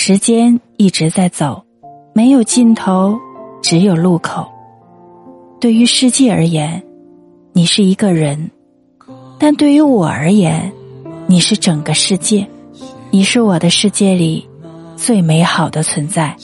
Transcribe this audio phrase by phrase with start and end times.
[0.00, 1.60] 时间一直在走
[2.14, 3.18] 没有尽头
[3.60, 4.48] 只有路口。
[5.60, 6.80] 对于世界而言
[7.52, 8.48] 你是一个人
[9.40, 10.72] 但对于我而言
[11.26, 12.46] 你是整个世界
[13.10, 14.48] 你是我的世界里
[14.94, 16.34] 最美好的存在。